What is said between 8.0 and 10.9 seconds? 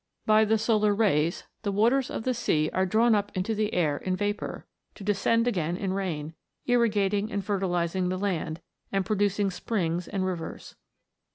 the laud, and producing springs and rivers.